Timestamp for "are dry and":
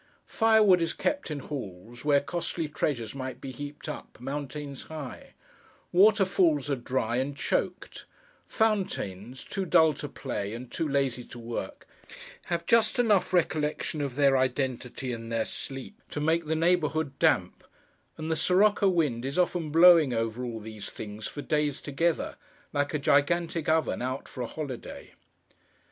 6.71-7.37